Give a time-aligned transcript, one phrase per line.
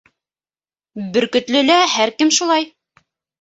[1.17, 2.67] Бөркөтлөлә һәр кем шулай.